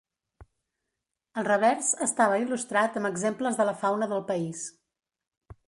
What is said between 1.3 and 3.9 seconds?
El revers estava il·lustrat amb exemples de la